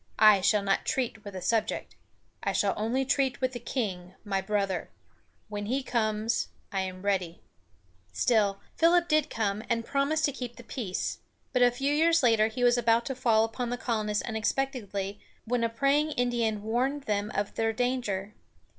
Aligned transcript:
I 0.17 0.41
shall 0.41 0.63
not 0.63 0.83
treat 0.83 1.23
with 1.23 1.35
a 1.35 1.43
subject. 1.43 1.95
I 2.41 2.53
shall 2.53 2.73
only 2.75 3.05
treat 3.05 3.39
with 3.39 3.51
the 3.53 3.59
king, 3.59 4.15
my 4.23 4.41
brother. 4.41 4.89
When 5.47 5.67
he 5.67 5.83
comes, 5.83 6.47
I 6.71 6.81
am 6.81 7.03
ready." 7.03 7.37
[Illustration: 7.37 7.49
An 7.51 7.63
Indian 7.67 8.01
Attack.] 8.01 8.17
Still, 8.17 8.61
Philip 8.77 9.07
did 9.07 9.29
come, 9.29 9.63
and 9.69 9.85
promised 9.85 10.25
to 10.25 10.31
keep 10.31 10.55
the 10.55 10.63
peace. 10.63 11.19
But 11.53 11.61
a 11.61 11.69
few 11.69 11.93
years 11.93 12.23
later, 12.23 12.47
he 12.47 12.63
was 12.63 12.79
about 12.79 13.05
to 13.05 13.15
fall 13.15 13.43
upon 13.43 13.69
the 13.69 13.77
colonists 13.77 14.23
unexpectedly, 14.23 15.19
when 15.45 15.63
a 15.63 15.69
praying 15.69 16.13
Indian 16.13 16.63
warned 16.63 17.03
them 17.03 17.31
of 17.35 17.53
their 17.53 17.71
danger. 17.71 18.33